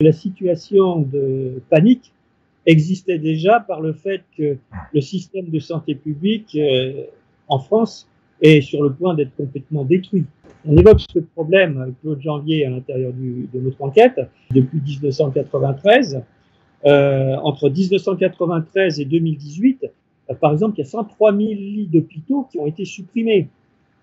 [0.00, 2.14] La situation de panique
[2.64, 4.56] existait déjà par le fait que
[4.94, 7.04] le système de santé publique euh,
[7.48, 8.08] en France
[8.40, 10.24] est sur le point d'être complètement détruit.
[10.66, 16.22] On évoque ce problème avec Claude Janvier à l'intérieur de notre enquête depuis 1993.
[16.86, 19.84] Euh, entre 1993 et 2018,
[20.30, 23.48] euh, par exemple, il y a 103 000 lits d'hôpitaux qui ont été supprimés.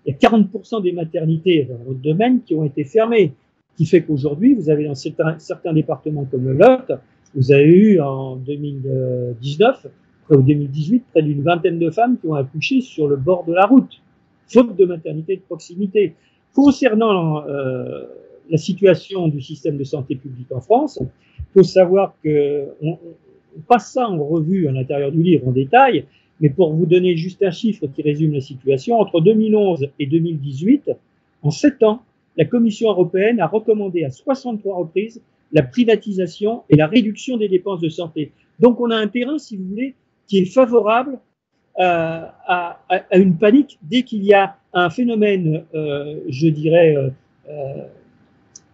[0.06, 3.32] Il y a 40% des maternités dans votre domaine qui ont été fermées,
[3.78, 6.92] qui fait qu'aujourd'hui, vous avez dans certains, départements comme le Lot,
[7.36, 9.86] vous avez eu en 2019,
[10.30, 13.66] ou 2018, près d'une vingtaine de femmes qui ont accouché sur le bord de la
[13.66, 14.02] route,
[14.48, 16.14] faute de maternité de proximité.
[16.54, 18.02] Concernant euh,
[18.50, 22.98] la situation du système de santé publique en France, il faut savoir que on
[23.68, 26.04] passe ça en revue à l'intérieur du livre en détail,
[26.40, 30.90] mais pour vous donner juste un chiffre qui résume la situation, entre 2011 et 2018,
[31.42, 32.02] en sept ans,
[32.38, 35.20] la Commission européenne a recommandé à 63 reprises
[35.52, 38.32] la privatisation et la réduction des dépenses de santé.
[38.60, 39.94] Donc on a un terrain, si vous voulez,
[40.28, 41.18] qui est favorable
[41.80, 42.78] euh, à,
[43.14, 47.84] une panique dès qu'il y a un phénomène, euh, je dirais, euh,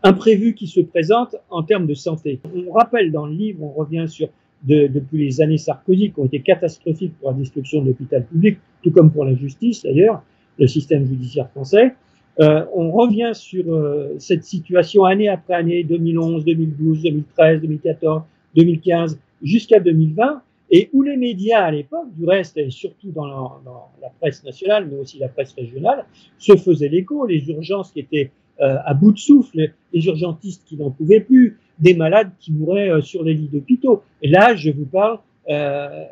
[0.02, 2.40] imprévu qui se présente en termes de santé.
[2.68, 4.28] On rappelle dans le livre, on revient sur
[4.64, 8.58] de, depuis les années Sarkozy qui ont été catastrophiques pour la destruction de l'hôpital public,
[8.82, 10.22] tout comme pour la justice d'ailleurs,
[10.58, 11.94] le système judiciaire français.
[12.40, 18.22] Euh, on revient sur euh, cette situation année après année, 2011, 2012, 2013, 2014,
[18.56, 23.36] 2015, jusqu'à 2020, et où les médias à l'époque, du reste, et surtout dans la,
[23.64, 26.06] dans la, presse nationale, mais aussi la presse régionale,
[26.38, 30.76] se faisaient l'écho, les urgences qui étaient euh, à bout de souffle, les urgentistes qui
[30.76, 34.02] n'en pouvaient plus, des malades qui mouraient euh, sur les lits d'hôpitaux.
[34.22, 36.04] Et là, je vous parle euh,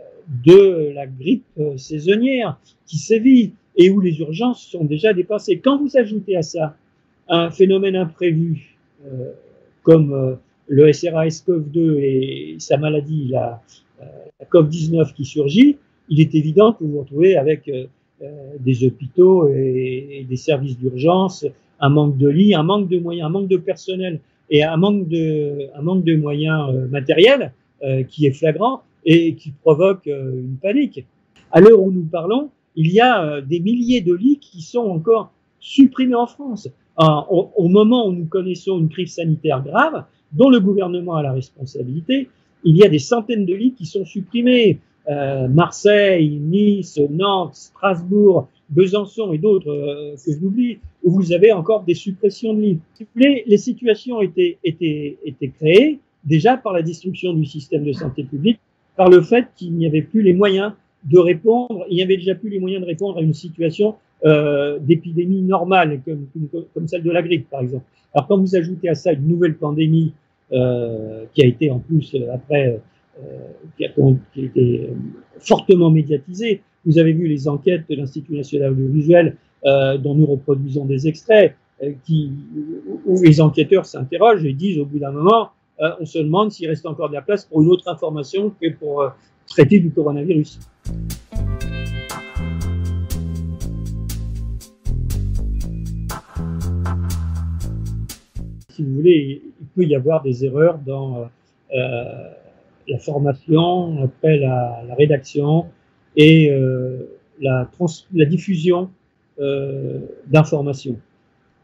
[0.45, 1.47] de la grippe
[1.77, 5.59] saisonnière qui sévit et où les urgences sont déjà dépassées.
[5.59, 6.77] Quand vous ajoutez à ça
[7.29, 9.33] un phénomène imprévu euh,
[9.83, 10.35] comme euh,
[10.69, 13.63] le SRAS-CoV-2 et sa maladie, la,
[14.01, 14.05] euh,
[14.41, 15.77] la CoV-19 qui surgit,
[16.09, 17.87] il est évident que vous vous retrouvez avec euh,
[18.61, 21.45] des hôpitaux et, des services d'urgence,
[21.81, 25.09] un manque de lits, un manque de moyens, un manque de personnel et un manque
[25.09, 27.53] de, un manque de moyens matériels
[28.09, 31.05] qui est flagrant et qui provoque une panique.
[31.51, 34.87] À l'heure où nous parlons, il y a euh, des milliers de lits qui sont
[34.89, 36.69] encore supprimés en France.
[36.99, 41.33] Au, au, moment où nous connaissons une crise sanitaire grave, dont le gouvernement a la
[41.33, 42.29] responsabilité,
[42.65, 44.79] il y a des centaines de lits qui sont supprimés.
[45.11, 51.83] Euh, Marseille, Nice, Nantes, Strasbourg, Besançon et d'autres euh, que j'oublie, où vous avez encore
[51.83, 52.79] des suppressions de lits.
[53.17, 58.61] Les situations étaient, étaient, étaient créées déjà par la destruction du système de santé publique,
[58.97, 60.73] par le fait qu'il n'y avait plus les moyens
[61.05, 64.79] de répondre, il n'y avait déjà plus les moyens de répondre à une situation euh,
[64.79, 67.85] d'épidémie normale, comme, celle de la grippe, par exemple.
[68.15, 70.13] Alors quand vous ajoutez à ça une nouvelle pandémie
[70.53, 72.79] euh, qui a été en plus euh, après,
[73.21, 73.89] euh, qui, a,
[74.33, 74.95] qui, a, été euh,
[75.39, 79.37] fortement médiatisée, vous avez vu les enquêtes de l'Institut national audiovisuel
[79.67, 81.55] euh, dont nous reproduisons des extraits,
[82.05, 82.31] qui,
[83.07, 85.51] où les enquêteurs s'interrogent et disent au bout d'un moment,
[86.01, 89.11] on se demande s'il reste encore de la place pour une autre information que pour
[89.53, 90.59] traiter du coronavirus.
[98.71, 101.29] Si vous voulez, il peut y avoir des erreurs dans
[101.75, 102.31] euh,
[102.89, 105.67] la formation, après la, rédaction
[106.17, 107.07] et euh,
[107.41, 107.69] la,
[108.27, 108.91] diffusion
[109.39, 110.97] euh, d'informations.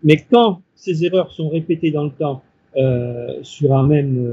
[0.04, 2.42] Mais quand ces erreurs sont répétées dans le temps
[3.42, 4.32] sur un même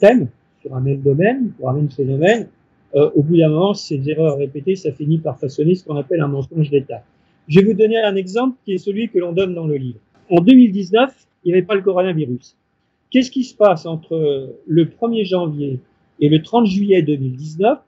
[0.00, 0.26] thème,
[0.60, 2.48] sur un même domaine, pour un même phénomène,
[2.94, 6.20] euh, au bout d'un moment, ces erreurs répétées, ça finit par façonner ce qu'on appelle
[6.20, 7.02] un mensonge d'État.
[7.48, 9.98] Je vais vous donner un exemple qui est celui que l'on donne dans le livre.
[10.30, 11.12] En 2019,
[11.44, 12.56] il n'y avait pas le coronavirus.
[13.10, 15.78] Qu'est-ce qui se passe entre le 1er janvier
[16.20, 17.78] et le 30 juillet 2019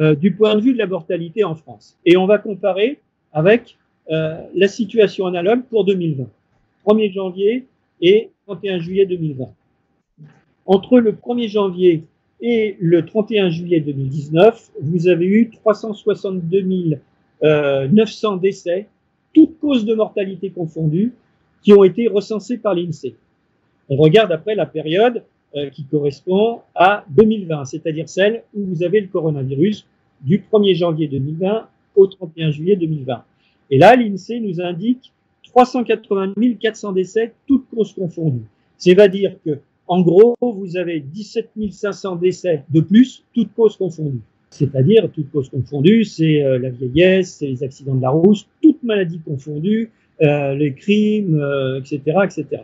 [0.00, 1.96] euh, du point de vue de la mortalité en France?
[2.04, 3.00] Et on va comparer
[3.32, 3.76] avec
[4.10, 6.26] euh, la situation analogue pour 2020.
[6.86, 7.66] 1er janvier
[8.00, 9.46] et 31 juillet 2020.
[10.66, 12.04] Entre le 1er janvier
[12.40, 16.98] et le 31 juillet 2019, vous avez eu 362
[17.42, 18.86] 900 décès,
[19.34, 21.12] toutes causes de mortalité confondues,
[21.62, 23.14] qui ont été recensés par l'INSEE.
[23.88, 25.22] On regarde après la période
[25.56, 29.86] euh, qui correspond à 2020, c'est-à-dire celle où vous avez le coronavirus
[30.20, 33.24] du 1er janvier 2020 au 31 juillet 2020.
[33.70, 35.12] Et là, l'INSEE nous indique
[35.44, 38.46] 380 400 décès, toutes causes confondues.
[38.76, 39.58] C'est-à-dire que
[39.88, 44.20] en gros, vous avez 17 500 décès de plus, toutes causes confondues.
[44.50, 48.82] C'est-à-dire, toutes causes confondues, c'est euh, la vieillesse, c'est les accidents de la route, toutes
[48.82, 49.90] maladies confondues,
[50.22, 52.62] euh, les crimes, euh, etc., etc.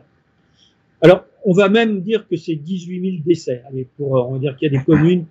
[1.03, 3.62] Alors, on va même dire que c'est 18 000 décès.
[3.69, 5.27] Allez, pour, on va dire qu'il y a des communes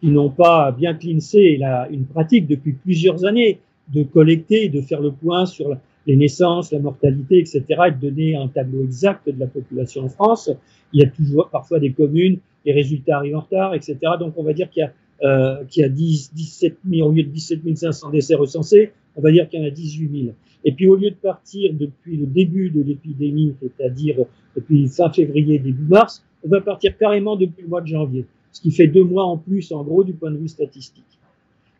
[0.00, 3.60] qui n'ont pas bien clincé la, une pratique depuis plusieurs années
[3.92, 8.36] de collecter, de faire le point sur les naissances, la mortalité, etc., et de donner
[8.36, 10.50] un tableau exact de la population en France.
[10.92, 13.98] Il y a toujours parfois des communes, les résultats arrivent en retard, etc.
[14.18, 14.92] Donc on va dire qu'il y a,
[15.22, 19.22] euh, qu'il y a 10, 17 000, au lieu de 17 500 décès recensés, on
[19.22, 20.34] va dire qu'il y en a 18 000.
[20.64, 24.16] Et puis au lieu de partir depuis le début de l'épidémie, c'est-à-dire
[24.56, 28.60] depuis fin février, début mars, on va partir carrément depuis le mois de janvier, ce
[28.60, 31.04] qui fait deux mois en plus en gros du point de vue statistique.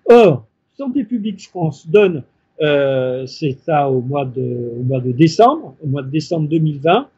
[0.07, 2.25] Or, Santé publique France donne
[2.63, 7.09] euh, c'est ça au mois, de, au mois de décembre, au mois de décembre 2020,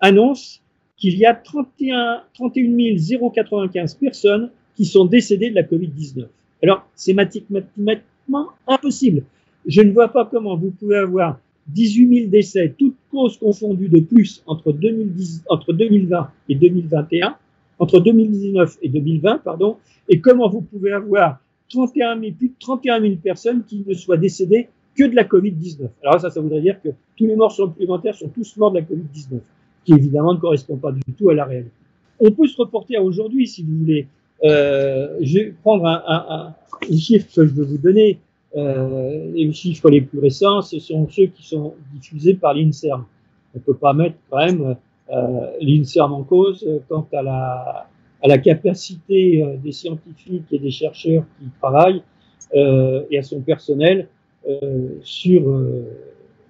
[0.00, 0.60] annonce
[0.96, 2.96] qu'il y a 31, 31
[3.34, 6.26] 095 personnes qui sont décédées de la Covid-19.
[6.62, 9.24] Alors, c'est mathématiquement impossible.
[9.66, 11.38] Je ne vois pas comment vous pouvez avoir
[11.68, 17.36] 18 000 décès, toutes causes confondues de plus entre, 2010, entre 2020 et 2021,
[17.78, 19.76] entre 2019 et 2020, pardon,
[20.08, 21.38] et comment vous pouvez avoir
[21.70, 25.88] 31 000, plus de 31 000 personnes qui ne soient décédées que de la Covid-19.
[26.02, 28.84] Alors ça, ça voudrait dire que tous les morts supplémentaires sont tous morts de la
[28.84, 29.40] Covid-19,
[29.84, 31.72] qui évidemment ne correspond pas du tout à la réalité.
[32.20, 34.06] On peut se reporter à aujourd'hui, si vous voulez.
[34.44, 38.18] Euh, je vais prendre un, un, un, que je veux vous donner.
[38.56, 43.04] Euh, les chiffres les plus récents, ce sont ceux qui sont diffusés par l'INSERM.
[43.54, 44.76] On ne peut pas mettre quand même
[45.12, 47.88] euh, l'INSERM en cause quant à la,
[48.24, 52.02] à la capacité euh, des scientifiques et des chercheurs qui travaillent
[52.54, 54.08] euh, et à son personnel
[54.48, 55.84] euh, sur euh,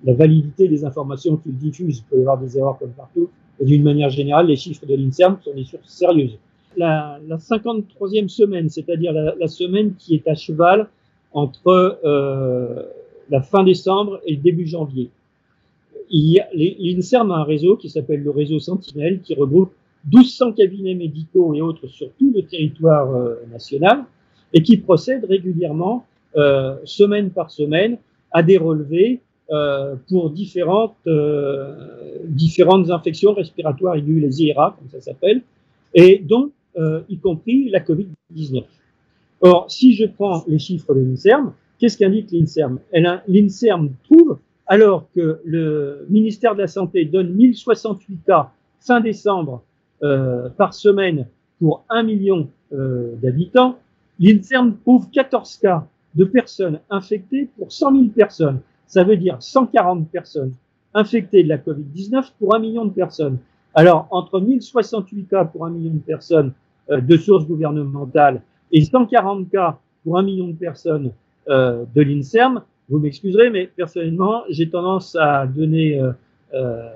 [0.04, 1.98] la validité des informations qu'il diffuse.
[1.98, 3.28] Il peut y avoir des erreurs comme partout.
[3.60, 6.38] Et d'une manière générale, les chiffres de l'INSERM sont des sources sérieuses.
[6.76, 10.88] La, la 53e semaine, c'est-à-dire la, la, semaine qui est à cheval
[11.32, 12.82] entre euh,
[13.30, 15.10] la fin décembre et le début janvier.
[16.10, 19.72] L'INSERM a un réseau qui s'appelle le réseau Sentinelle, qui regroupe
[20.12, 24.04] 1200 cabinets médicaux et autres sur tout le territoire euh, national,
[24.52, 26.04] et qui procède régulièrement
[26.36, 27.98] euh, semaine par semaine
[28.32, 29.20] à des relevés
[29.50, 35.42] euh, pour différentes, euh, différentes infections respiratoires aiguës, les IRA, comme ça s'appelle,
[35.94, 36.52] et donc
[37.08, 38.64] y compris la Covid-19.
[39.42, 42.80] Or, si je prends les chiffres de l'INSERM, qu'est-ce qu'indique l'INSERM?
[43.28, 48.50] L'INSERM trouve, alors que le ministère de la Santé donne 1068 cas
[48.80, 49.62] fin décembre
[50.02, 51.26] euh, par semaine
[51.58, 53.78] pour 1 million euh, d'habitants,
[54.18, 58.60] l'INSERM trouve 14 cas de personnes infectées pour 100 000 personnes.
[58.86, 60.52] Ça veut dire 140 personnes
[60.94, 63.38] infectées de la Covid-19 pour un million de personnes.
[63.74, 66.52] Alors, entre 1068 cas pour un million de personnes
[66.90, 68.40] euh, de sources gouvernementales
[68.70, 71.10] et 140 cas pour un million de personnes
[71.48, 76.12] euh, de l'INSERM, vous m'excuserez, mais personnellement, j'ai tendance à donner, euh,
[76.54, 76.90] euh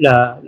[0.00, 0.40] la,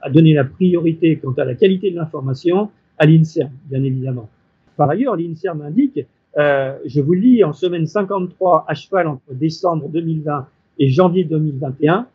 [0.00, 4.30] à donner la priorité quant à la qualité de l'information à l'INSERM, bien évidemment.
[4.76, 6.00] Par ailleurs, l'INSERM indique
[6.38, 10.46] euh, je vous lis en semaine 53 à cheval entre décembre 2020
[10.78, 12.06] et janvier 2021,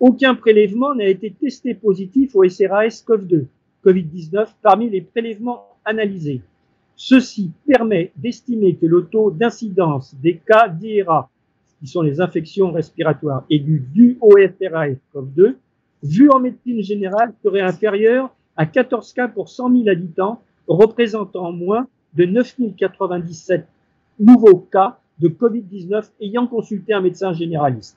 [0.00, 3.46] aucun prélèvement n'a été testé positif au SRAS CoV2,
[3.84, 6.40] Covid-19, parmi les prélèvements analysés.
[6.96, 11.28] Ceci permet d'estimer que le taux d'incidence des cas d'IRA,
[11.80, 15.54] qui sont les infections respiratoires aiguës dues au SRAS CoV2,
[16.02, 21.88] vu en médecine générale, serait inférieur à 14 cas pour 100 000 habitants, représentant moins
[22.14, 23.66] de 9097
[24.18, 27.96] nouveaux cas de Covid-19 ayant consulté un médecin généraliste.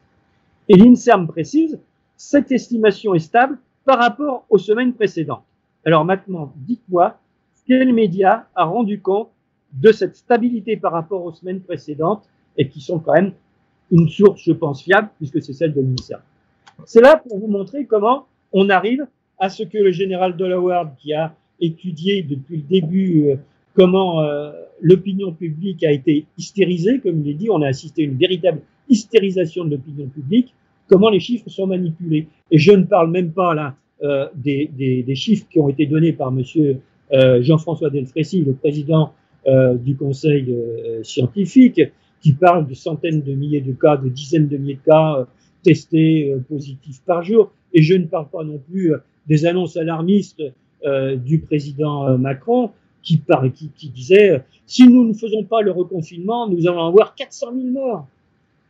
[0.70, 1.80] Et l'INSERM précise,
[2.16, 5.44] cette estimation est stable par rapport aux semaines précédentes.
[5.86, 7.18] Alors maintenant, dites-moi,
[7.68, 9.30] quel média a rendu compte
[9.74, 13.34] de cette stabilité par rapport aux semaines précédentes et qui sont quand même
[13.92, 16.22] une source, je pense, fiable puisque c'est celle de l'INSERM.
[16.86, 19.08] C'est là pour vous montrer comment on arrive
[19.40, 23.36] à ce que le général Delaware, qui a étudié depuis le début euh,
[23.78, 28.06] comment euh, l'opinion publique a été hystérisée, comme il est dit, on a assisté à
[28.06, 30.56] une véritable hystérisation de l'opinion publique,
[30.90, 32.28] comment les chiffres sont manipulés.
[32.50, 36.12] Et je ne parle même pas là euh, des, des, chiffres qui ont été donnés
[36.12, 36.80] par Monsieur
[37.14, 39.14] euh, Jean-François Delfrécy, le président
[39.46, 40.58] euh, du Conseil
[41.04, 41.82] scientifique,
[42.20, 45.28] qui parle de centaines de milliers de cas, de dizaines de milliers de cas
[45.64, 47.52] testés positifs par jour.
[47.74, 48.94] Et je ne parle pas non plus
[49.28, 50.42] des annonces alarmistes
[51.26, 52.72] du président Macron,
[53.08, 58.08] qui, disait si nous ne faisons pas le reconfinement, nous allons avoir 400 000 morts.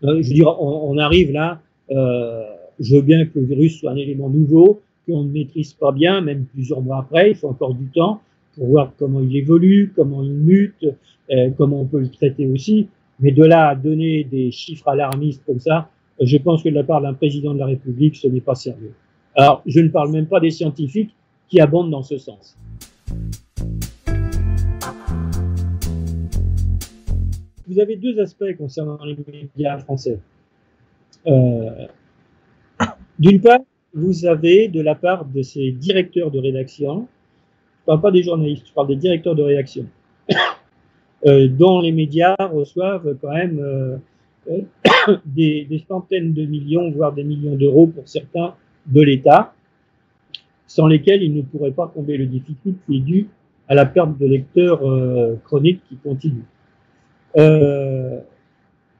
[0.03, 1.59] Euh, je veux dire, on, arrive là.
[1.89, 2.43] Euh,
[2.79, 6.21] je veux bien que le virus soit un élément nouveau, qu'on ne maîtrise pas bien,
[6.21, 7.31] même plusieurs mois après.
[7.31, 8.21] Il faut encore du temps
[8.55, 10.85] pour voir comment il évolue, comment il mute,
[11.31, 12.87] euh, comment on peut le traiter aussi.
[13.19, 15.89] Mais de là à donner des chiffres alarmistes comme ça,
[16.21, 18.55] euh, je pense que de la part d'un président de la République, ce n'est pas
[18.55, 18.93] sérieux.
[19.35, 21.15] Alors, je ne parle même pas des scientifiques
[21.47, 22.57] qui abondent dans ce sens.
[27.67, 30.19] Vous avez deux aspects concernant les médias français.
[31.27, 31.85] Euh,
[33.19, 33.59] D'une part,
[33.93, 38.23] vous avez de la part de ces directeurs de rédaction, je ne parle pas des
[38.23, 39.85] journalistes, je parle des directeurs de rédaction,
[41.25, 43.97] euh, dont les médias reçoivent quand même euh,
[45.25, 48.55] des, des, centaines de millions, voire des millions d'euros pour certains
[48.85, 49.53] de l'État,
[50.67, 53.27] sans lesquels ils ne pourraient pas combler le déficit qui est dû
[53.67, 54.79] à la perte de lecteurs
[55.43, 56.45] chroniques qui continue.
[57.37, 58.19] Euh,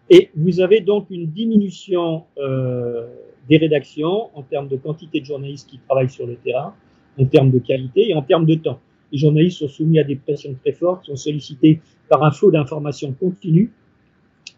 [0.10, 3.08] et vous avez donc une diminution euh,
[3.50, 6.74] des rédactions en termes de quantité de journalistes qui travaillent sur le terrain,
[7.20, 8.80] en termes de qualité et en termes de temps.
[9.12, 13.14] Les journalistes sont soumis à des pressions très fortes, sont sollicités par un flot d'informations
[13.14, 13.72] continue.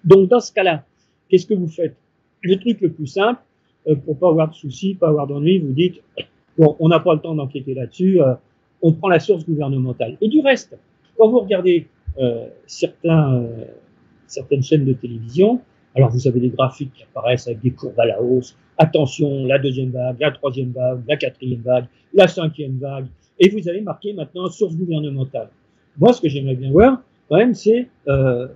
[0.04, 0.84] Donc dans ce cas-là,
[1.30, 1.96] qu'est-ce que vous faites?
[2.42, 3.42] Le truc le plus simple,
[3.88, 6.02] euh, pour pas avoir de soucis, pas avoir d'ennuis, vous dites
[6.58, 8.34] bon, on n'a pas le temps d'enquêter là-dessus, euh,
[8.82, 10.18] on prend la source gouvernementale.
[10.22, 10.78] Et du reste,
[11.18, 11.88] quand vous regardez
[12.66, 13.66] certains, euh,
[14.28, 15.62] certaines chaînes de télévision.
[15.96, 18.56] Alors vous avez des graphiques qui apparaissent avec des courbes à la hausse.
[18.78, 23.08] Attention, la deuxième vague, la troisième vague, la quatrième vague, la cinquième vague.
[23.40, 25.50] Et vous avez marqué maintenant source gouvernementale.
[25.98, 28.48] Moi, ce que j'aimerais bien voir, quand même, c'est euh,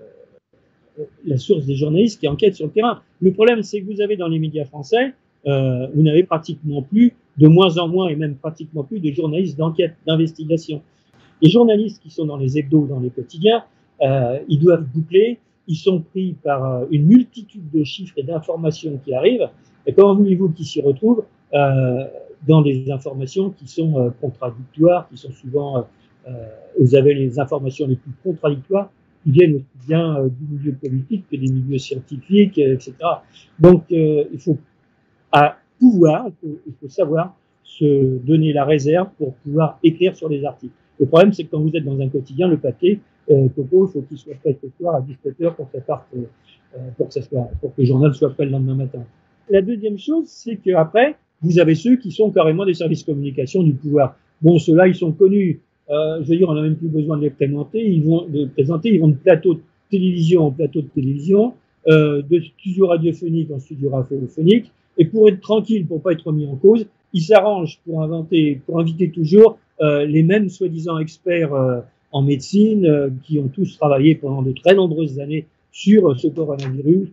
[1.26, 3.02] la source des journalistes qui enquêtent sur le terrain.
[3.20, 5.14] Le problème, c'est que vous avez dans les médias français,
[5.48, 9.58] euh, vous n'avez pratiquement plus, de moins en moins, et même pratiquement plus, de journalistes
[9.58, 10.82] d'enquête, d'investigation.
[11.44, 13.66] Les journalistes qui sont dans les hebdos, dans les quotidiens,
[14.02, 18.98] euh, ils doivent boucler, ils sont pris par euh, une multitude de chiffres et d'informations
[19.04, 19.50] qui arrivent.
[19.86, 22.08] Et comment voulez-vous qu'ils s'y retrouvent euh,
[22.48, 25.88] dans des informations qui sont contradictoires, qui sont souvent,
[26.78, 28.90] vous avez les informations les plus contradictoires
[29.24, 32.94] qui viennent aussi bien du milieu politique que des milieux scientifiques, etc.
[33.60, 34.58] Donc, il faut
[35.80, 37.34] pouvoir, il faut, il faut savoir
[37.64, 40.74] se donner la réserve pour pouvoir écrire sur les articles.
[41.04, 44.18] Le problème, c'est que quand vous êtes dans un quotidien, le papier, euh, faut qu'il
[44.18, 47.20] soit prêt ce soir à 17h pour que ça parte, euh, pour que
[47.60, 49.04] pour le journal soit prêt le lendemain matin.
[49.50, 53.74] La deuxième chose, c'est qu'après, vous avez ceux qui sont carrément des services communication du
[53.74, 54.16] pouvoir.
[54.42, 55.60] Bon, ceux-là, ils sont connus.
[55.90, 57.86] Euh, je veux dire, on n'a même plus besoin de les présenter.
[57.86, 61.54] Ils vont de présenter, ils vont de plateau de télévision en plateau de télévision,
[61.90, 64.72] euh, de studio radiophonique en studio radiophonique.
[64.98, 68.80] Et pour être tranquille, pour pas être mis en cause, ils s'arrangent pour inventer, pour
[68.80, 74.16] inviter toujours euh, les mêmes soi-disant experts euh, en médecine euh, qui ont tous travaillé
[74.16, 77.10] pendant de très nombreuses années sur ce coronavirus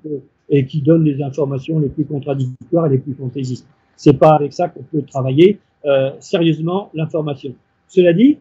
[0.50, 3.66] et qui donnent les informations les plus contradictoires et les plus fantaisistes.
[3.96, 5.58] C'est pas avec ça qu'on peut travailler
[6.18, 7.54] sérieusement l'information.
[7.88, 8.36] Cela dit,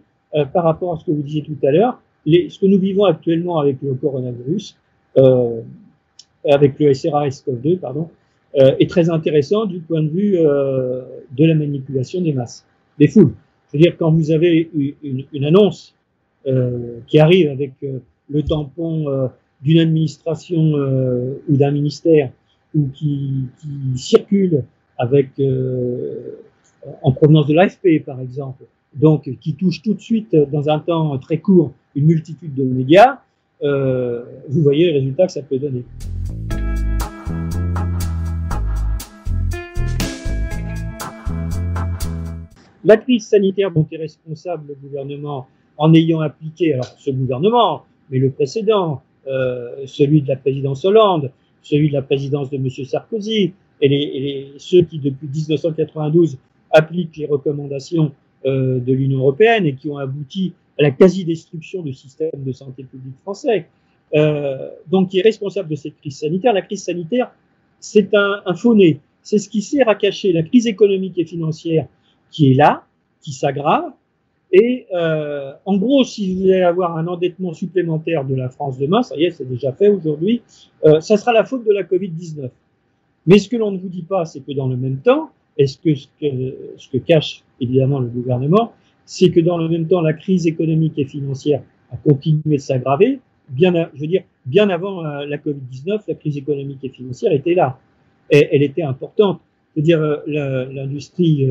[0.52, 3.60] par rapport à ce que vous disiez tout à l'heure, ce que nous vivons actuellement
[3.60, 4.78] avec le coronavirus,
[5.16, 8.10] avec le SRAS-CoV-2, pardon,
[8.56, 12.66] est très intéressant du point de vue de la manipulation des masses,
[12.98, 13.34] des foules.
[13.70, 15.96] C'est-à-dire quand vous avez une, annonce
[16.48, 18.00] euh, qui arrive avec euh,
[18.30, 19.28] le tampon euh,
[19.62, 20.74] d'une administration
[21.50, 22.32] ou d'un ministère
[22.74, 24.64] ou qui, qui circule
[24.98, 25.32] avec
[27.02, 31.18] en provenance de l'AFP par exemple, donc qui touche tout de suite dans un temps
[31.18, 33.20] très court une multitude de médias,
[33.62, 35.84] vous voyez le résultat que ça peut donner.
[42.86, 48.20] La crise sanitaire dont est responsable le gouvernement en ayant appliqué, alors ce gouvernement, mais
[48.20, 51.32] le précédent, euh, celui de la présidence Hollande,
[51.62, 52.70] celui de la présidence de M.
[52.70, 56.38] Sarkozy, et, les, et les, ceux qui depuis 1992
[56.72, 58.12] appliquent les recommandations
[58.46, 62.84] euh, de l'Union européenne et qui ont abouti à la quasi-destruction du système de santé
[62.84, 63.68] publique français.
[64.16, 66.54] Euh, donc, qui est responsable de cette crise sanitaire.
[66.54, 67.32] La crise sanitaire,
[67.80, 69.00] c'est un, faux nez.
[69.22, 71.88] C'est ce qui sert à cacher la crise économique et financière
[72.32, 72.84] qui est là,
[73.22, 73.92] qui s'aggrave.
[74.52, 79.04] Et euh, en gros, si vous allez avoir un endettement supplémentaire de la France demain,
[79.04, 80.42] ça y est, c'est déjà fait aujourd'hui,
[80.86, 82.50] euh, ça sera la faute de la Covid-19.
[83.28, 85.68] Mais ce que l'on ne vous dit pas, c'est que dans le même temps, et
[85.68, 88.74] ce que, ce que, ce que cache évidemment le gouvernement,
[89.06, 93.20] c'est que dans le même temps, la crise économique et financière a continué de s'aggraver.
[93.50, 97.56] Bien, je veux dire, bien avant euh, la Covid-19, la crise économique et financière était
[97.56, 97.78] là.
[98.32, 99.42] Et elle était importante.
[99.76, 101.48] Je veux dire, l'industrie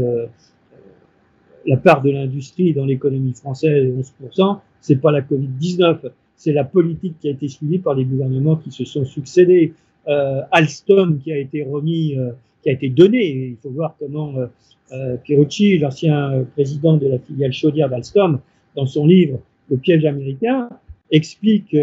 [1.69, 6.65] la part de l'industrie dans l'économie française est 11%, c'est pas la Covid-19, c'est la
[6.65, 9.75] politique qui a été suivie par les gouvernements qui se sont succédés.
[10.09, 12.31] Euh, Alstom qui a été remis, euh,
[12.63, 14.47] qui a été donné, il faut voir comment euh,
[14.93, 18.41] euh Pierucci, l'ancien président de la filiale chaudière d'Alstom,
[18.75, 20.71] dans son livre Le piège américain,
[21.11, 21.77] explique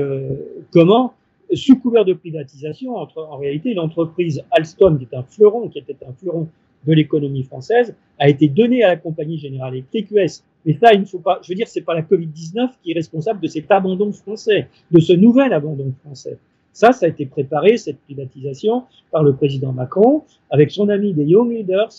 [0.71, 1.13] comment,
[1.53, 5.97] sous couvert de privatisation, entre, en réalité, l'entreprise Alstom, qui est un fleuron, qui était
[6.07, 6.47] un fleuron
[6.85, 10.43] de l'économie française a été donné à la compagnie générale électrique US.
[10.65, 12.95] Mais ça, il ne faut pas, je veux dire, c'est pas la Covid-19 qui est
[12.95, 16.37] responsable de cet abandon français, de ce nouvel abandon français.
[16.73, 21.23] Ça, ça a été préparé, cette privatisation, par le président Macron, avec son ami des
[21.23, 21.93] Young Leaders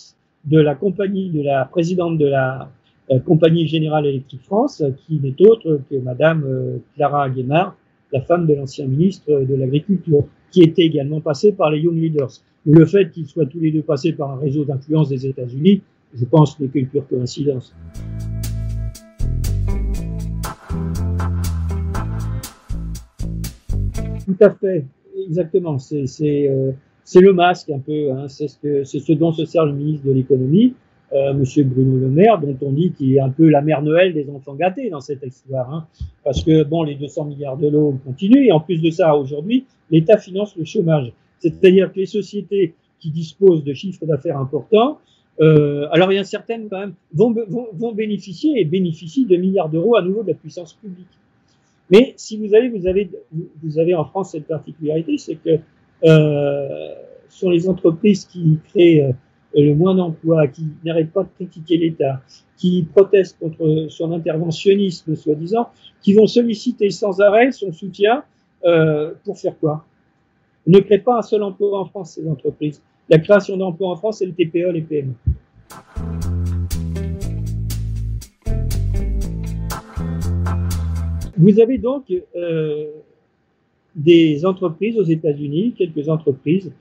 [0.44, 2.70] de la compagnie, de la présidente de la
[3.10, 7.76] euh, compagnie générale électrique France, qui n'est autre que madame euh, Clara Guémard,
[8.12, 12.30] la femme de l'ancien ministre de l'Agriculture, qui était également passée par les Young Leaders.
[12.64, 15.82] le fait qu'ils soient tous les deux passés par un réseau d'influence des États-Unis,
[16.14, 17.74] je pense n'est qu'une pure coïncidence.
[24.26, 24.84] Tout à fait,
[25.26, 25.78] exactement.
[25.78, 26.72] C'est euh,
[27.14, 28.12] le masque un peu.
[28.12, 28.26] Hein.
[28.28, 30.74] C'est ce, ce dont se sert le ministre de l'économie,
[31.12, 34.12] euh, Monsieur Bruno Le Maire, dont on dit qu'il est un peu la mère Noël
[34.12, 35.72] des enfants gâtés dans cette histoire.
[35.72, 35.86] Hein.
[36.24, 39.64] Parce que bon, les 200 milliards de l'eau continuent et en plus de ça, aujourd'hui,
[39.90, 41.12] l'État finance le chômage.
[41.38, 44.98] C'est-à-dire que les sociétés qui disposent de chiffres d'affaires importants
[45.40, 49.36] euh, alors il y a certaines quand même vont, vont, vont bénéficier et bénéficient de
[49.36, 51.06] milliards d'euros à nouveau de la puissance publique.
[51.90, 53.10] Mais si vous avez, vous avez,
[53.62, 55.58] vous avez en France cette particularité, c'est que
[56.04, 56.94] euh,
[57.28, 59.12] sur les entreprises qui créent euh,
[59.62, 62.20] le moins d'emplois, qui n'arrêtent pas de critiquer l'État,
[62.56, 65.70] qui protestent contre son interventionnisme, soi-disant,
[66.02, 68.24] qui vont solliciter sans arrêt son soutien
[68.64, 69.84] euh, pour faire quoi?
[70.66, 72.82] Ne créent pas un seul emploi en France, ces entreprises.
[73.08, 75.14] La création d'emplois en France, c'est le TPE, les PME.
[81.38, 82.86] Vous avez donc euh,
[83.94, 86.72] des entreprises aux États-Unis, quelques entreprises,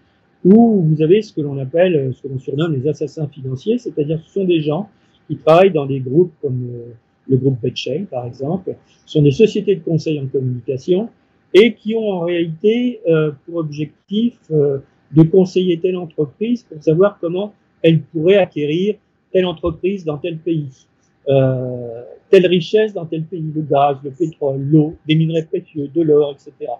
[0.45, 4.21] où vous avez ce que l'on appelle, ce que l'on surnomme les assassins financiers, c'est-à-dire
[4.25, 4.89] ce sont des gens
[5.27, 6.93] qui travaillent dans des groupes comme euh,
[7.27, 11.09] le groupe Betshell, par exemple, ce sont des sociétés de conseil en communication
[11.53, 14.79] et qui ont en réalité euh, pour objectif euh,
[15.11, 18.95] de conseiller telle entreprise pour savoir comment elle pourrait acquérir
[19.31, 20.85] telle entreprise dans tel pays.
[21.27, 26.01] Euh, telle richesse dans tel pays, le gaz, le pétrole, l'eau, des minerais précieux, de
[26.01, 26.71] l'or, etc.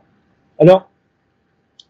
[0.59, 0.89] Alors,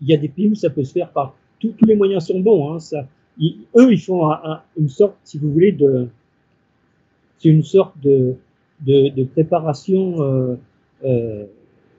[0.01, 1.35] il y a des pays où ça peut se faire par
[1.73, 2.73] tous les moyens sont bons.
[2.73, 3.07] Hein, ça,
[3.41, 4.29] eux, ils font
[4.77, 6.07] une sorte, si vous voulez, de
[7.37, 8.35] c'est une sorte de,
[8.85, 10.55] de, de préparation euh,
[11.03, 11.45] euh,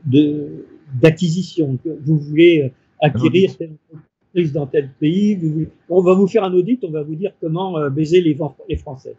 [0.05, 0.65] de
[1.01, 1.79] d'acquisition.
[2.05, 6.83] Vous voulez acquérir telle entreprise dans tel pays, vous on va vous faire un audit,
[6.85, 8.37] on va vous dire comment euh, baiser les,
[8.69, 9.15] les Français.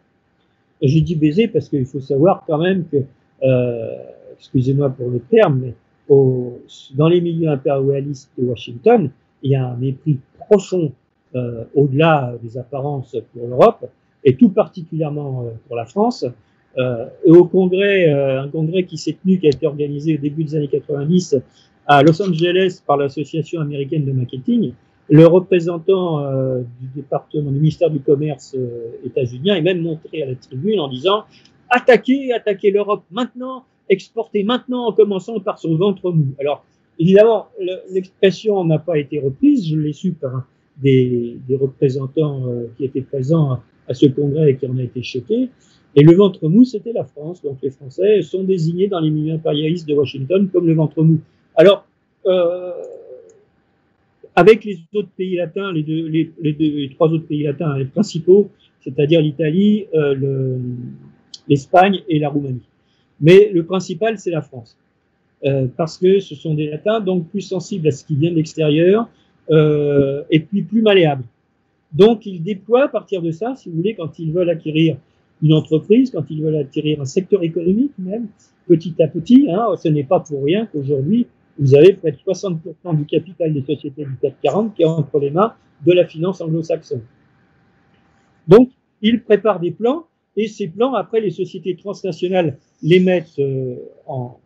[0.80, 2.98] J'ai dit baiser parce qu'il faut savoir quand même que,
[3.42, 3.96] euh,
[4.38, 5.74] excusez-moi pour le terme, mais
[6.08, 6.58] au,
[6.94, 9.10] dans les milieux impérialistes de Washington,
[9.42, 10.92] il y a un mépris profond
[11.34, 13.88] euh, au-delà des apparences pour l'Europe
[14.24, 16.24] et tout particulièrement euh, pour la France.
[16.76, 20.20] Euh, et au congrès, euh, un congrès qui s'est tenu, qui a été organisé au
[20.20, 21.36] début des années 90
[21.86, 24.72] à Los Angeles par l'Association américaine de marketing,
[25.10, 30.26] le représentant euh, du département du ministère du Commerce euh, états-unien est même montré à
[30.26, 31.24] la tribune en disant
[31.70, 36.26] attaquez, attaquez l'Europe maintenant, exportez maintenant en commençant par son ventre mou.
[36.38, 36.64] Alors
[36.98, 37.48] évidemment,
[37.90, 40.46] l'expression n'a pas été reprise, je l'ai su par
[40.82, 45.48] des, représentants euh, qui étaient présents à ce congrès et qui en a été choqués.
[45.96, 47.42] Et le ventre mou, c'était la France.
[47.42, 51.18] Donc les Français sont désignés dans les milieux impérialistes de Washington comme le ventre mou.
[51.56, 51.86] Alors,
[52.26, 52.72] euh,
[54.36, 59.20] avec les autres pays latins, les, deux, les trois autres pays latins, les principaux, c'est-à-dire
[59.20, 60.58] l'Italie, euh,
[61.48, 62.62] l'Espagne et la Roumanie.
[63.20, 64.76] Mais le principal, c'est la France.
[65.44, 68.36] Euh, parce que ce sont des latins, donc plus sensibles à ce qui vient de
[68.36, 69.08] l'extérieur,
[69.50, 71.24] euh, et puis plus malléables.
[71.92, 74.96] Donc ils déploient à partir de ça, si vous voulez, quand ils veulent acquérir
[75.40, 78.26] une entreprise, quand ils veulent acquérir un secteur économique même,
[78.66, 82.96] petit à petit, hein, ce n'est pas pour rien qu'aujourd'hui, vous avez près de 60%
[82.96, 85.54] du capital des sociétés du CAC 40 qui est entre les mains
[85.86, 87.02] de la finance anglo-saxonne.
[88.48, 88.70] Donc,
[89.02, 94.38] ils préparent des plans et ces plans, après, les sociétés transnationales les mettent euh, en,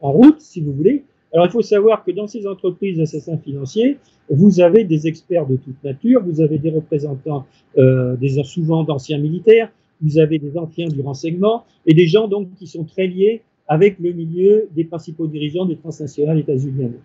[0.00, 1.04] en, route, si vous voulez.
[1.32, 3.98] Alors, il faut savoir que dans ces entreprises d'assassins financiers,
[4.30, 7.46] vous avez des experts de toute nature, vous avez des représentants,
[7.78, 12.48] euh, des, souvent d'anciens militaires, vous avez des anciens du renseignement et des gens donc
[12.58, 16.98] qui sont très liés avec le milieu des principaux dirigeants des transnationales états-uniennes.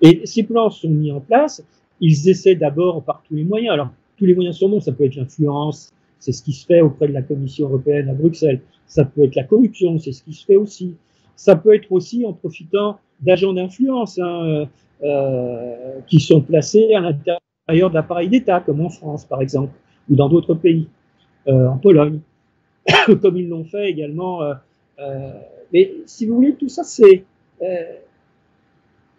[0.00, 1.64] Et ces plans sont mis en place.
[2.00, 3.74] Ils essaient d'abord par tous les moyens.
[3.74, 4.80] Alors, tous les moyens sont bons.
[4.80, 5.92] Ça peut être l'influence.
[6.18, 8.60] C'est ce qui se fait auprès de la Commission européenne à Bruxelles.
[8.86, 9.98] Ça peut être la corruption.
[9.98, 10.94] C'est ce qui se fait aussi.
[11.36, 14.66] Ça peut être aussi en profitant d'agents d'influence hein,
[15.02, 19.72] euh, qui sont placés à l'intérieur de l'appareil d'État, comme en France, par exemple,
[20.10, 20.88] ou dans d'autres pays,
[21.48, 22.20] euh, en Pologne,
[23.22, 24.54] comme ils l'ont fait également euh,
[24.98, 25.32] euh
[25.72, 27.24] mais si vous voulez, tout ça, c'est,
[27.62, 27.94] euh,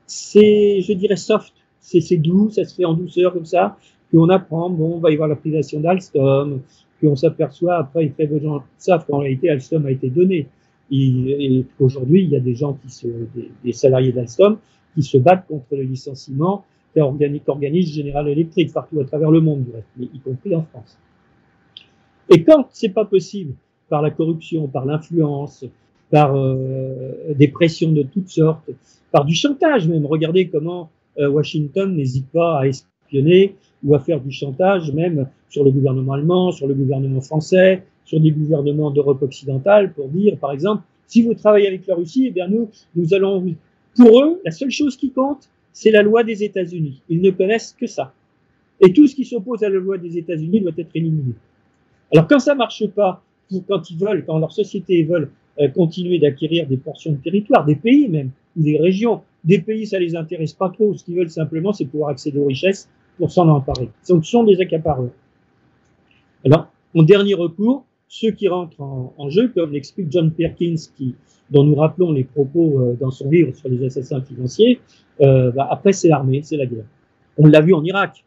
[0.06, 1.54] c'est, je dirais, soft.
[1.80, 3.78] C'est, doux, ça se fait en douceur comme ça.
[4.08, 6.62] Puis on apprend, bon, on va y voir la d'Alstom,
[6.97, 10.47] puis on s'aperçoit, après, peu de gens savent qu'en réalité, Alstom a été donné.
[10.91, 13.07] Et, aujourd'hui, il y a des gens qui se,
[13.63, 14.57] des, salariés d'Alstom
[14.93, 19.65] qui se battent contre le licenciement qu'organise General Electric partout à travers le monde,
[19.99, 20.97] y compris en France.
[22.29, 23.55] Et quand c'est pas possible,
[23.89, 25.65] par la corruption, par l'influence,
[26.09, 28.69] par euh, des pressions de toutes sortes,
[29.11, 30.05] par du chantage même.
[30.05, 35.63] Regardez comment euh, Washington n'hésite pas à espionner ou à faire du chantage même sur
[35.63, 40.51] le gouvernement allemand, sur le gouvernement français, sur des gouvernements d'Europe occidentale pour dire, par
[40.51, 43.43] exemple, si vous travaillez avec la Russie, eh bien nous, nous allons,
[43.95, 47.01] pour eux, la seule chose qui compte, c'est la loi des États-Unis.
[47.09, 48.13] Ils ne connaissent que ça.
[48.79, 51.33] Et tout ce qui s'oppose à la loi des États-Unis doit être éliminé.
[52.11, 53.23] Alors quand ça marche pas,
[53.67, 57.75] quand ils veulent, quand leurs sociétés veulent euh, continuer d'acquérir des portions de territoire, des
[57.75, 60.93] pays même, ou des régions, des pays ça les intéresse pas trop.
[60.95, 63.89] Ce qu'ils veulent simplement, c'est pouvoir accéder aux richesses pour s'en emparer.
[64.03, 65.11] Ce sont des accapareurs.
[66.45, 70.76] Alors, en dernier recours, ceux qui rentrent en, jeu, comme l'explique John Perkins,
[71.49, 74.80] dont nous rappelons les propos euh, dans son livre sur les assassins financiers,
[75.21, 76.86] euh, bah, après c'est l'armée, c'est la guerre.
[77.39, 78.23] On l'a vu en Irak.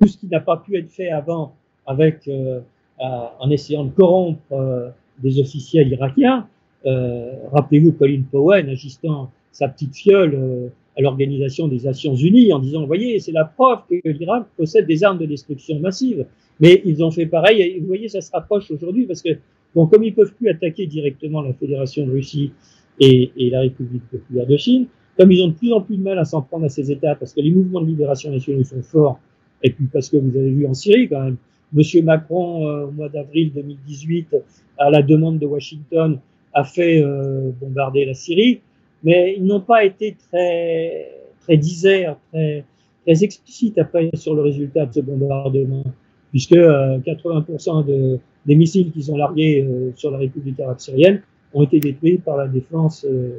[0.00, 1.54] Tout ce qui n'a pas pu être fait avant
[1.86, 2.60] avec euh,
[2.98, 6.48] en essayant de corrompre des officiels irakiens.
[6.84, 13.20] Rappelez-vous Colin Powell agissant sa petite fiole à l'Organisation des Nations Unies en disant, voyez,
[13.20, 16.26] c'est la preuve que l'Irak possède des armes de destruction massive.
[16.60, 19.30] Mais ils ont fait pareil, et vous voyez, ça se rapproche aujourd'hui parce que,
[19.74, 22.52] bon, comme ils peuvent plus attaquer directement la Fédération de Russie
[22.98, 26.02] et, et la République populaire de Chine, comme ils ont de plus en plus de
[26.02, 28.82] mal à s'en prendre à ces États parce que les mouvements de libération nationaux sont
[28.82, 29.20] forts,
[29.62, 31.36] et puis parce que vous avez vu en Syrie quand même,
[31.72, 34.36] Monsieur Macron, euh, au mois d'avril 2018,
[34.78, 36.18] à la demande de Washington,
[36.54, 38.60] a fait euh, bombarder la Syrie,
[39.04, 42.64] mais ils n'ont pas été très très diserts, très
[43.04, 45.84] très explicites après sur le résultat de ce bombardement
[46.30, 51.22] puisque 80% euh, de, des missiles qui sont largués euh, sur la République arabe syrienne
[51.54, 53.30] ont été détruits par la défense, euh,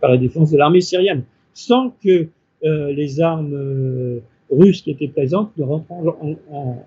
[0.00, 2.28] par la défense de l'armée syrienne, sans que
[2.62, 6.84] les armes russes qui étaient présentes ne rentrent en, en,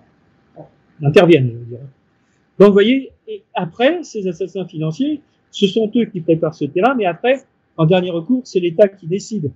[1.03, 1.51] interviennent.
[1.69, 1.81] Je veux
[2.57, 6.95] Donc, vous voyez, et après, ces assassins financiers, ce sont eux qui préparent ce terrain,
[6.95, 7.43] mais après,
[7.77, 9.51] en dernier recours, c'est l'État qui décide.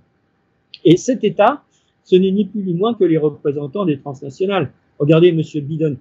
[0.84, 1.62] Et cet État,
[2.04, 4.70] ce n'est ni plus ni moins que les représentants des transnationales.
[5.02, 5.42] Regardez M.
[5.64, 5.96] Biden.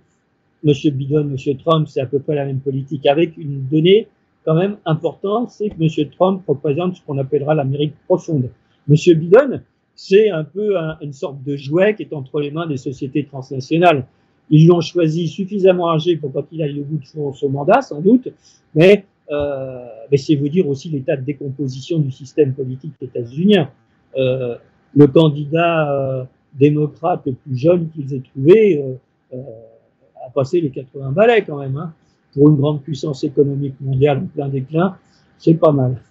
[0.64, 0.74] M.
[0.94, 1.58] Biden, M.
[1.58, 4.08] Trump, c'est à peu près la même politique, avec une donnée
[4.46, 6.10] quand même importante, c'est que M.
[6.12, 8.52] Trump représente ce qu'on appellera l'Amérique profonde.
[8.88, 8.96] M.
[9.18, 9.64] Biden,
[9.96, 14.06] c'est un peu une sorte de jouet qui est entre les mains des sociétés transnationales.
[14.52, 18.02] Ils l'ont choisi suffisamment âgé pour pas qu'il aille au bout de son, mandat, sans
[18.02, 18.28] doute,
[18.76, 23.68] mais, euh, mais c'est vous dire aussi l'état de décomposition du système politique états-unien.
[24.16, 24.58] Euh,
[24.94, 28.94] le candidat euh, démocrate le plus jeune qu'ils aient trouvé euh,
[29.34, 31.78] euh, a passé les 80 balais quand même.
[31.78, 31.94] Hein.
[32.34, 34.98] Pour une grande puissance économique mondiale en plein déclin,
[35.38, 36.02] c'est pas mal.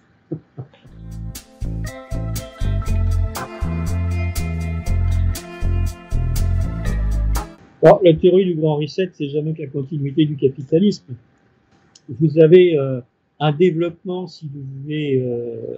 [7.81, 11.15] Bon, la théorie du grand reset, c'est jamais que la continuité du capitalisme.
[12.07, 13.01] Vous avez euh,
[13.39, 15.19] un développement, si vous voulez.
[15.19, 15.77] Euh,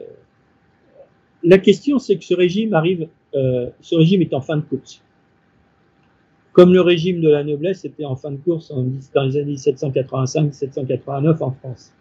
[1.44, 5.02] la question, c'est que ce régime arrive euh, ce régime est en fin de course.
[6.52, 8.72] Comme le régime de la noblesse était en fin de course
[9.14, 11.92] dans les années 1785-1789 en France.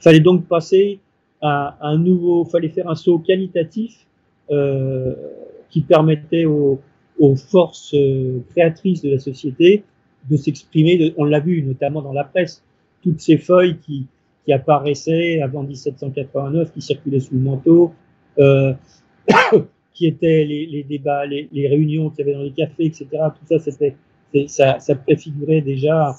[0.00, 1.00] Il fallait donc passer
[1.40, 4.06] à un nouveau, fallait faire un saut qualitatif
[4.50, 5.14] euh,
[5.70, 6.80] qui permettait aux,
[7.36, 9.84] forces euh, créatrices de la société
[10.28, 11.14] de s'exprimer.
[11.16, 12.64] On l'a vu notamment dans la presse,
[13.02, 14.06] toutes ces feuilles qui,
[14.44, 17.92] qui apparaissaient avant 1789, qui circulaient sous le manteau.
[18.38, 18.74] Euh,
[20.02, 23.06] qui étaient les, débats, les, réunions qu'il y avait dans les cafés, etc.
[23.12, 23.58] Tout
[24.48, 26.16] ça, ça, préfigurait déjà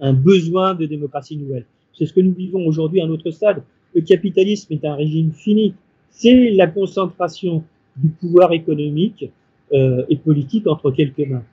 [0.00, 1.66] un, besoin de démocratie nouvelle.
[1.92, 3.62] C'est ce que nous vivons aujourd'hui à un autre stade.
[3.94, 5.74] Le capitalisme est un régime fini.
[6.10, 7.62] C'est la concentration
[7.96, 9.30] du pouvoir économique
[9.72, 11.44] euh, et politique entre quelques mains.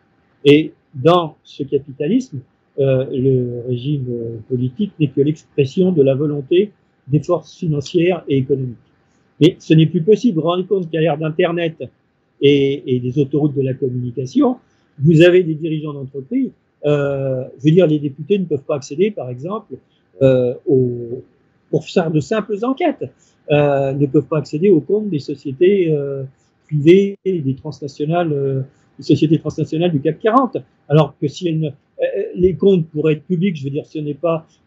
[0.44, 2.40] Et dans ce capitalisme,
[2.80, 4.08] euh, le régime
[4.50, 6.72] politique n'est que l'expression de la volonté
[7.08, 8.78] des forces financières et économiques.
[9.44, 10.36] Mais ce n'est plus possible.
[10.36, 11.84] Vous vous rendez compte qu'à l'ère d'Internet
[12.40, 14.58] et, des autoroutes de la communication,
[15.00, 16.50] vous avez des dirigeants d'entreprise.
[16.86, 19.76] Euh, je veux dire, les députés ne peuvent pas accéder, par exemple,
[20.22, 20.54] euh,
[21.70, 23.04] pour faire de simples enquêtes,
[23.52, 25.94] euh, ne peuvent pas accéder aux comptes des sociétés
[26.66, 28.66] privées, des transnationales,
[28.98, 30.58] des sociétés transnationales du CAC 40.
[30.88, 31.62] Alors que si
[32.36, 33.84] les comptes pourraient être publics, je veux dire,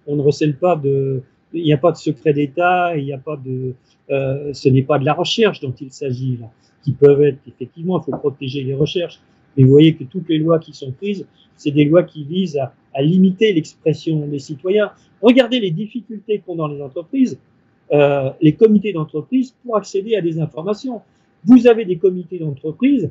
[0.07, 3.19] on ne recèle pas de, il n'y a pas de secret d'État, il n'y a
[3.19, 3.75] pas de,
[4.11, 6.51] euh, ce n'est pas de la recherche dont il s'agit là,
[6.83, 9.21] qui peuvent être effectivement, il faut protéger les recherches,
[9.57, 12.59] Mais vous voyez que toutes les lois qui sont prises, c'est des lois qui visent
[12.59, 14.91] à, limiter l'expression des citoyens.
[15.21, 17.39] Regardez les difficultés qu'ont dans les entreprises
[17.93, 21.03] euh, les comités d'entreprise pour accéder à des informations.
[21.45, 23.11] Vous avez des comités d'entreprise,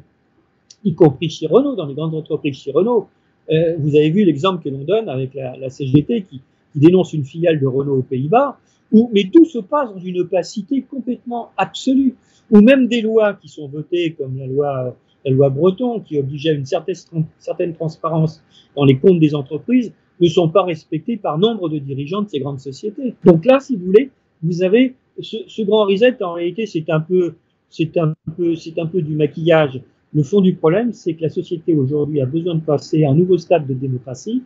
[0.83, 3.07] y compris chez Renault, dans les grandes entreprises chez Renault.
[3.51, 6.41] Euh, vous avez vu l'exemple que l'on donne avec la CGT qui,
[6.75, 8.57] qui, dénonce une filiale de Renault aux Pays-Bas,
[8.91, 12.15] où, mais tout se passe dans une opacité complètement absolue,
[12.51, 16.53] ou même des lois qui sont votées comme la loi, la loi Breton, qui obligeait
[16.53, 16.95] une certaine,
[17.39, 18.43] certaine transparence
[18.75, 22.39] dans les comptes des entreprises, ne sont pas respectées par nombre de dirigeants de ces
[22.39, 23.15] grandes sociétés.
[23.23, 24.11] Donc là, si vous voulez,
[24.43, 27.35] vous avez ce, ce grand reset, en réalité, c'est un peu,
[27.69, 29.81] c'est un peu, c'est un peu du maquillage.
[30.13, 33.15] Le fond du problème, c'est que la société aujourd'hui a besoin de passer à un
[33.15, 34.43] nouveau stade de démocratie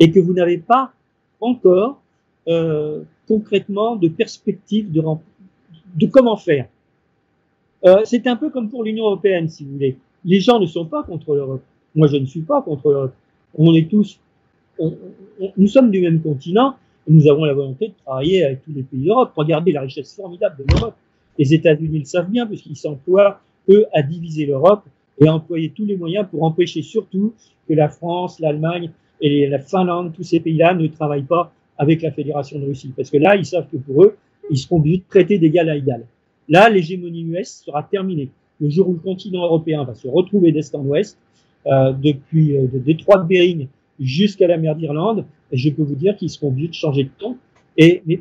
[0.00, 0.92] et que vous n'avez pas
[1.44, 2.00] encore
[2.48, 6.68] euh, concrètement de perspective de, comment faire.
[7.84, 9.96] Euh, c'est un peu comme pour l'Union européenne, si vous voulez.
[10.24, 11.62] Les gens ne sont pas contre l'Europe.
[11.94, 13.14] Moi, je ne suis pas contre l'Europe.
[13.56, 14.18] On est tous,
[15.56, 16.74] nous sommes du même continent
[17.06, 19.32] nous avons la volonté de travailler avec tous les pays d'Europe.
[19.36, 20.94] Regardez la richesse formidable de l'Europe.
[21.38, 24.84] Les États-Unis le savent bien, puisqu'ils s'emploient, eux, à diviser l'Europe
[25.18, 27.34] et à employer tous les moyens pour empêcher surtout
[27.68, 32.10] que la France, l'Allemagne et la Finlande, tous ces pays-là ne travaillent pas avec la
[32.10, 32.92] Fédération de Russie.
[32.96, 34.16] Parce que là, ils savent que pour eux,
[34.50, 36.04] ils seront obligés de traiter d'égal à égal.
[36.48, 38.30] Là, l'hégémonie US sera terminée.
[38.60, 41.18] Le jour où le continent européen va se retrouver d'est en ouest,
[41.66, 46.16] euh, depuis euh, le détroit de Bering jusqu'à la mer d'Irlande, je peux vous dire
[46.16, 47.36] qu'ils seront obligés de changer de ton.
[47.78, 48.20] Et mais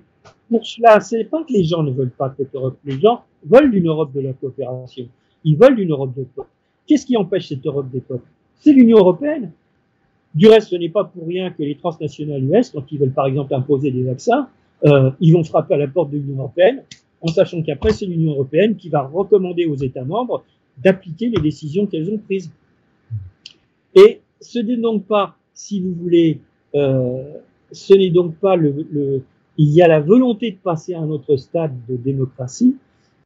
[0.50, 2.78] pour cela, c'est pas que les gens ne veulent pas cette Europe.
[2.86, 5.08] Les gens veulent une Europe de la coopération.
[5.44, 6.50] Ils veulent une Europe de peuple.
[6.88, 8.28] Qu'est-ce qui empêche cette Europe des peuples?
[8.56, 9.52] C'est l'Union européenne.
[10.34, 13.28] Du reste, ce n'est pas pour rien que les transnationales US, quand ils veulent par
[13.28, 14.48] exemple imposer des vaccins,
[14.86, 16.84] euh, ils vont frapper à la porte de l'Union européenne,
[17.22, 20.44] en sachant qu'après c'est l'Union européenne qui va recommander aux États membres
[20.84, 22.52] d'appliquer les décisions qu'elles ont prises.
[23.96, 26.40] Et ce n'est donc pas, si vous voulez,
[26.76, 27.24] euh,
[27.72, 29.24] ce n'est donc pas le, le,
[29.58, 32.76] il y a la volonté de passer à un autre stade de démocratie,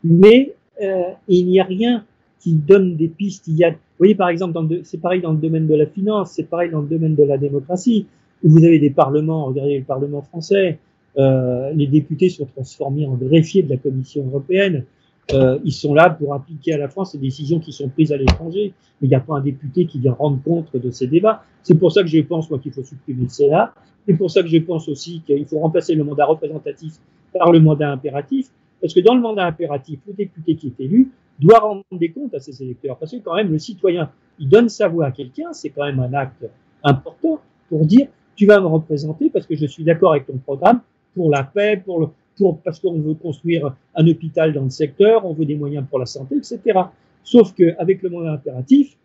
[0.03, 2.05] mais euh, il n'y a rien
[2.39, 3.47] qui donne des pistes.
[3.47, 6.31] Il y a, vous voyez par exemple, c'est pareil dans le domaine de la finance,
[6.31, 8.05] c'est pareil dans le domaine de la démocratie,
[8.43, 9.45] où vous avez des parlements.
[9.45, 10.79] Regardez le Parlement français,
[11.17, 14.85] euh, les députés sont transformés en greffiers de la Commission européenne.
[15.33, 18.17] Euh, ils sont là pour appliquer à la France les décisions qui sont prises à
[18.17, 18.73] l'étranger.
[19.01, 21.43] Mais il n'y a pas un député qui vient rendre compte de ces débats.
[21.63, 23.73] C'est pour ça que je pense, moi, qu'il faut supprimer le Sénat.
[24.07, 26.93] C'est pour ça que je pense aussi qu'il faut remplacer le mandat représentatif
[27.37, 28.49] par le mandat impératif.
[28.81, 32.33] Parce que dans le mandat impératif, le député qui est élu doit rendre des comptes
[32.33, 32.97] à ses électeurs.
[32.97, 34.09] Parce que quand même, le citoyen,
[34.39, 36.45] il donne sa voix à quelqu'un, c'est quand même un acte
[36.83, 40.81] important pour dire, tu vas me représenter parce que je suis d'accord avec ton programme
[41.15, 45.25] pour la paix, pour le, pour, parce qu'on veut construire un hôpital dans le secteur,
[45.25, 46.79] on veut des moyens pour la santé, etc.
[47.23, 48.95] Sauf qu'avec le mandat impératif,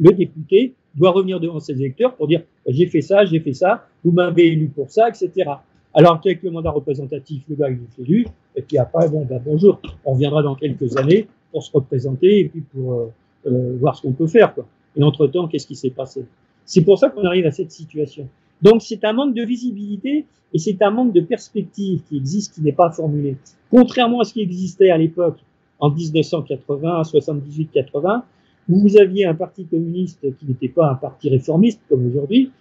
[0.00, 3.86] le député doit revenir devant ses électeurs pour dire j'ai fait ça, j'ai fait ça,
[4.04, 5.50] vous m'avez élu pour ça, etc.
[5.94, 8.26] Alors qu'avec le mandat représentatif, le gars il est élu,
[8.56, 12.48] et puis après, bon, ben bonjour, on reviendra dans quelques années pour se représenter et
[12.48, 13.12] puis pour euh,
[13.46, 14.54] euh, voir ce qu'on peut faire.
[14.54, 14.66] Quoi.
[14.96, 16.24] Et entre-temps, qu'est-ce qui s'est passé?
[16.64, 18.28] C'est pour ça qu'on arrive à cette situation.
[18.62, 20.24] Donc c'est un manque de visibilité
[20.54, 23.36] et c'est un manque de perspective qui existe, qui n'est pas formulé.
[23.70, 25.38] Contrairement à ce qui existait à l'époque,
[25.80, 28.22] en 1980, 78-80,
[28.68, 32.52] où vous aviez un parti communiste qui n'était pas un parti réformiste comme aujourd'hui,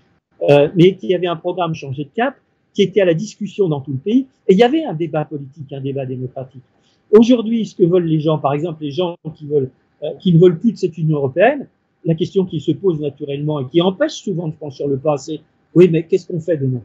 [0.49, 2.35] euh, mais qui avait un programme changé de cap,
[2.73, 5.25] qui était à la discussion dans tout le pays, et il y avait un débat
[5.25, 6.63] politique, un débat démocratique.
[7.11, 9.69] Aujourd'hui, ce que veulent les gens, par exemple les gens qui veulent,
[10.03, 11.67] euh, qui ne veulent plus de cette Union européenne,
[12.05, 15.41] la question qui se pose naturellement et qui empêche souvent de franchir le pas, c'est
[15.75, 16.81] oui, mais qu'est-ce qu'on fait demain?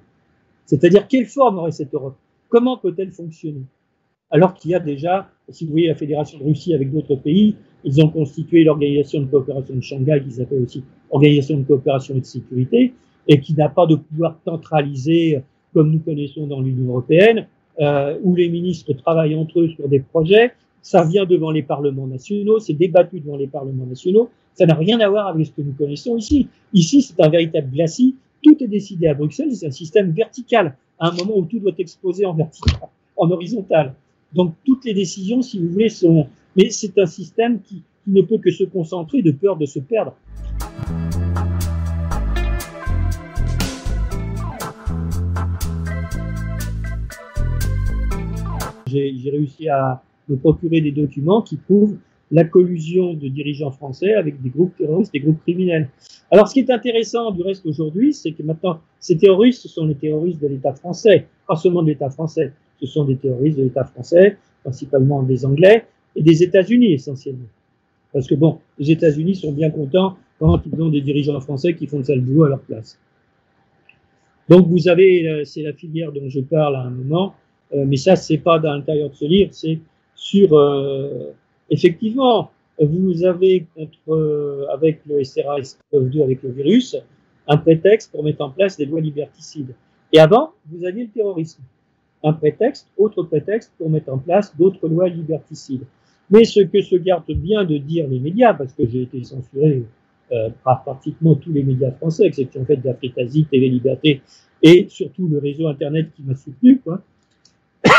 [0.64, 2.16] C'est-à-dire, quelle forme aurait cette Europe?
[2.48, 3.62] Comment peut-elle fonctionner?
[4.30, 7.56] Alors qu'il y a déjà, si vous voyez la Fédération de Russie avec d'autres pays,
[7.84, 12.20] ils ont constitué l'Organisation de coopération de Shanghai, qui s'appelle aussi Organisation de coopération et
[12.20, 12.92] de sécurité,
[13.28, 15.40] et qui n'a pas de pouvoir centralisé
[15.76, 17.46] comme nous connaissons dans l'Union européenne,
[17.80, 20.52] euh, où les ministres travaillent entre eux sur des projets.
[20.80, 24.30] Ça vient devant les parlements nationaux, c'est débattu devant les parlements nationaux.
[24.54, 26.48] Ça n'a rien à voir avec ce que nous connaissons ici.
[26.72, 28.14] Ici, c'est un véritable glacis
[28.46, 31.72] tout est décidé à Bruxelles, c'est un système vertical, à un moment où tout doit
[31.78, 33.94] exposé en vertical, en horizontal.
[34.32, 36.28] Donc toutes les décisions, si vous voulez, sont...
[36.56, 40.14] Mais c'est un système qui ne peut que se concentrer de peur de se perdre.
[49.16, 51.96] J'ai réussi à me procurer des documents qui prouvent
[52.32, 55.88] la collusion de dirigeants français avec des groupes terroristes, des groupes criminels.
[56.30, 59.86] Alors, ce qui est intéressant du reste aujourd'hui, c'est que maintenant, ces terroristes, ce sont
[59.86, 63.64] les terroristes de l'État français, pas seulement de l'État français, ce sont des terroristes de
[63.64, 65.84] l'État français, principalement des Anglais
[66.16, 67.46] et des États-Unis essentiellement.
[68.12, 71.86] Parce que bon, les États-Unis sont bien contents quand ils ont des dirigeants français qui
[71.86, 72.98] font le sale boulot à leur place.
[74.48, 77.34] Donc vous avez, euh, c'est la filière dont je parle à un moment,
[77.74, 79.78] mais ça c'est pas dans l'intérieur de ce livre, c'est
[80.14, 81.32] sur euh,
[81.70, 86.96] effectivement vous avez contre avec le SRAS-CoV-2 avec le virus
[87.48, 89.74] un prétexte pour mettre en place des lois liberticides.
[90.12, 91.62] Et avant vous aviez le terrorisme,
[92.22, 95.84] un prétexte, autre prétexte pour mettre en place d'autres lois liberticides.
[96.30, 99.84] Mais ce que se gardent bien de dire les médias, parce que j'ai été censuré
[100.32, 104.22] euh, par pratiquement tous les médias français, exception faite d'Africasie, TV Liberté
[104.62, 106.80] et surtout le réseau Internet qui m'a soutenu.
[106.80, 107.00] Quoi.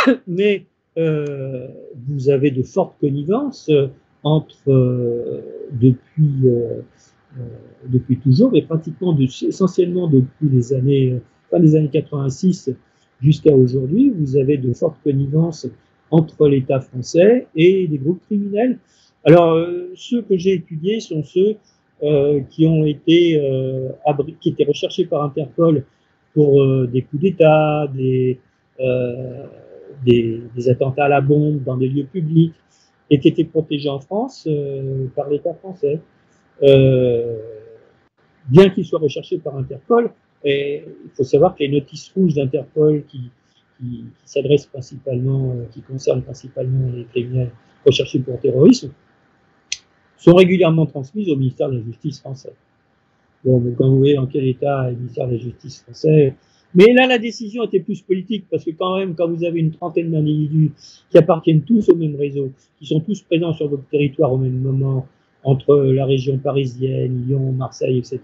[0.28, 0.66] Mais
[0.98, 1.68] euh,
[2.08, 3.88] vous avez de fortes connivences euh,
[4.24, 5.42] entre, euh,
[5.72, 6.82] depuis, euh,
[7.38, 7.44] euh,
[7.88, 11.20] depuis toujours, et pratiquement de, essentiellement depuis les années,
[11.52, 12.72] fin des années 86
[13.22, 15.68] jusqu'à aujourd'hui, vous avez de fortes connivences
[16.12, 18.80] entre l'État français et des groupes criminels.
[19.26, 19.60] Alors,
[19.96, 21.58] ceux que j'ai étudiés sont ceux
[22.04, 23.90] euh, qui ont été euh,
[24.40, 25.84] qui étaient recherchés par Interpol
[26.36, 28.40] pour euh, des coups d'État, des,
[30.06, 32.54] des, attentats à la bombe dans des lieux publics,
[33.10, 34.48] et qui étaient protégés en France
[35.16, 36.00] par l'État français.
[38.50, 40.12] bien qu'ils soient recherchés par Interpol,
[40.44, 40.84] il
[41.16, 43.32] faut savoir que les notices rouges d'Interpol qui,
[43.80, 44.06] qui,
[44.72, 47.52] principalement, qui concernent principalement les criminels
[47.86, 48.92] recherchés pour terrorisme,
[50.18, 52.54] sont régulièrement transmises au ministère de la Justice français.
[53.44, 56.36] Bon, donc quand vous voyez dans quel état est le ministère de la Justice français.
[56.76, 59.72] Mais là, la décision était plus politique parce que quand même, quand vous avez une
[59.72, 60.72] trentaine d'individus
[61.10, 64.60] qui appartiennent tous au même réseau, qui sont tous présents sur votre territoire au même
[64.60, 65.08] moment,
[65.44, 68.20] entre la région parisienne, Lyon, Marseille, etc.,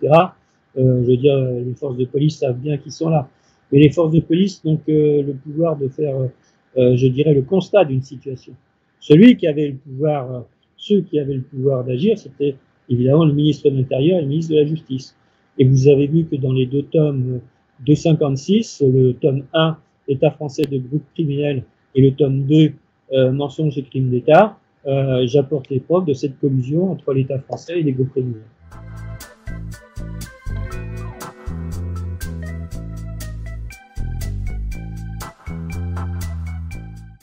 [0.78, 3.30] euh, je veux dire, les forces de police savent bien qu'ils sont là.
[3.74, 6.16] Mais les forces de police ont euh, le pouvoir de faire,
[6.78, 8.54] euh, je dirais, le constat d'une situation.
[9.00, 10.40] Celui qui avait le pouvoir euh,
[10.78, 12.56] ceux qui avaient le pouvoir d'agir, c'était
[12.88, 15.16] évidemment le ministre de l'Intérieur et le ministre de la Justice.
[15.58, 17.42] Et vous avez vu que dans les deux tomes
[17.82, 21.64] 256, le tome 1, État français de groupe criminel,
[21.96, 22.74] et le tome 2,
[23.14, 27.80] euh, Mensonges et crimes d'État, euh, j'apporte les preuves de cette collusion entre l'État français
[27.80, 28.42] et les groupes criminels.